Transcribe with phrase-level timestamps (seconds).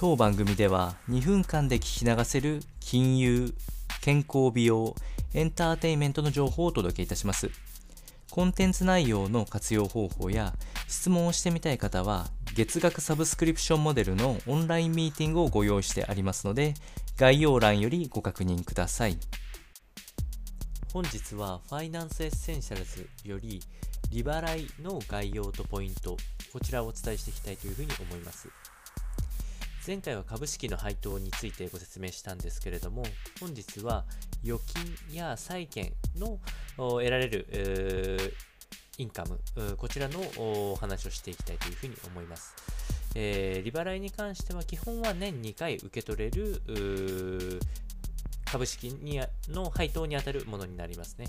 [0.00, 3.52] 当番組では2分間で聞き流せる金融、
[4.00, 4.94] 健康美容、
[5.34, 7.50] エンターテインメントの情報をお届けいたします。
[8.30, 10.54] コンテンツ内容の活用方法や
[10.86, 16.74] 質問をしてみたい方は月額サブスクリプションモデルのオンラインミーティングをご用意してありますので
[17.16, 19.18] 概要欄よりご確認ください。
[20.92, 23.60] 本日は Finance Essentials より
[24.12, 26.16] 利払いの概要とポイント
[26.52, 28.48] こちらをお伝えしていきたいというふうに思います。
[29.88, 33.04] 前回は株式の配当についてご説明したんですけれども、
[33.40, 34.04] 本日は
[34.44, 34.60] 預
[35.08, 36.40] 金や債券の
[36.76, 39.40] 得られる、えー、インカム、
[39.78, 42.54] こちらのお話をしていきたいというふうに思います。
[43.14, 46.60] えー、利払いに関しては基本は年2回受け取れる
[48.50, 51.26] 株式にの配当に当たるものになりますね。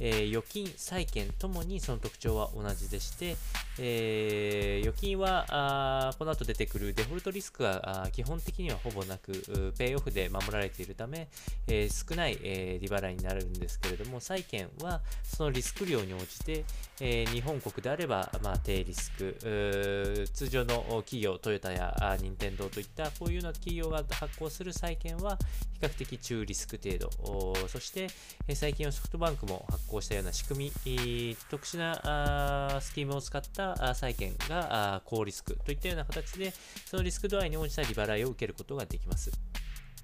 [0.00, 3.36] えー、預金、債券ともにその特徴は同じでして、
[3.78, 11.28] えー、預金はあこの後出てくるデフォルトリスクは基本的にはほぼなく、ペイオフで守られているため、
[11.66, 16.64] えー、少ない、え利払いになるんですけれども、債券はそのリスク量に応じて、
[17.00, 25.38] え日本国であれば、まあ、低リスク、通常の企業、トヨタや任天堂といったこういうような企業が発行する債券は
[25.72, 28.08] 比較的中リスク程度、そして、
[28.54, 36.52] 最近はソフトバンクも発行したような仕組み、特殊なスキームを使った債券が高リスクといったような形で、
[36.86, 39.30] そのリスク度合いに応じた利払いを受けることができます。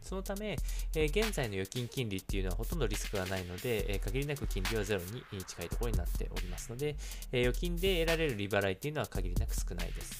[0.06, 0.56] そのため、
[0.94, 5.00] え現在の預金金利っていうのはほとんどリスクがないので、え限りなく金利はゼロ
[5.32, 6.94] に近いところになっておりますので、
[7.32, 10.15] え預金で得られる利払いっていうのは限りなく少ないです。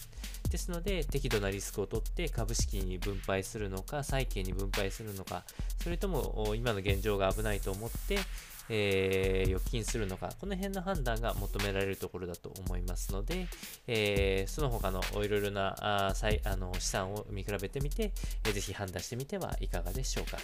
[0.49, 5.45] ですので、適度なリスクを取って株式に分配するのか、債券に分配するのか、
[5.83, 8.19] それとも今の現状が危ないと思って、
[8.69, 13.47] えー、預金するのか、この辺の判断が求められるところだと思いますので、
[13.87, 16.13] えー、その他のいろいろなあ
[16.45, 18.13] あの資産を見比べてみて、
[18.45, 20.39] えー、ぜひ判断してみてはいかがでしょうか。